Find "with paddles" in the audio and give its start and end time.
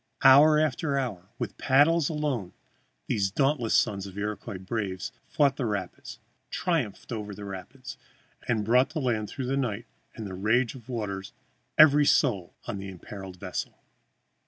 1.37-2.09